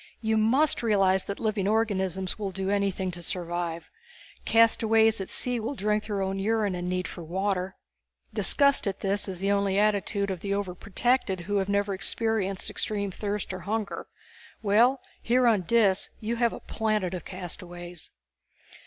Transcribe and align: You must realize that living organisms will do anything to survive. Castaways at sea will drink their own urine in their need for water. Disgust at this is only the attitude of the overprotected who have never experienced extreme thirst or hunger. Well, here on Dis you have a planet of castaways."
You 0.19 0.35
must 0.35 0.81
realize 0.81 1.25
that 1.25 1.39
living 1.39 1.67
organisms 1.67 2.39
will 2.39 2.49
do 2.49 2.71
anything 2.71 3.11
to 3.11 3.21
survive. 3.21 3.87
Castaways 4.45 5.21
at 5.21 5.29
sea 5.29 5.59
will 5.59 5.75
drink 5.75 6.05
their 6.07 6.23
own 6.23 6.39
urine 6.39 6.73
in 6.73 6.85
their 6.85 6.89
need 6.89 7.07
for 7.07 7.21
water. 7.21 7.75
Disgust 8.33 8.87
at 8.87 9.01
this 9.01 9.27
is 9.27 9.43
only 9.43 9.73
the 9.73 9.79
attitude 9.79 10.31
of 10.31 10.39
the 10.39 10.53
overprotected 10.53 11.41
who 11.41 11.57
have 11.57 11.69
never 11.69 11.93
experienced 11.93 12.67
extreme 12.67 13.11
thirst 13.11 13.53
or 13.53 13.59
hunger. 13.59 14.07
Well, 14.63 15.01
here 15.21 15.45
on 15.45 15.61
Dis 15.67 16.09
you 16.19 16.37
have 16.37 16.51
a 16.51 16.59
planet 16.61 17.13
of 17.13 17.23
castaways." 17.23 18.09